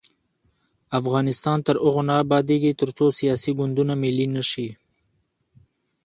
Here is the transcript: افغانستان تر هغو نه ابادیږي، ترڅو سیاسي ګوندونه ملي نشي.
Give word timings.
افغانستان 0.99 1.57
تر 1.67 1.75
هغو 1.83 2.01
نه 2.09 2.13
ابادیږي، 2.23 2.71
ترڅو 2.79 3.05
سیاسي 3.19 3.51
ګوندونه 3.59 3.93
ملي 4.03 4.27
نشي. 4.35 4.69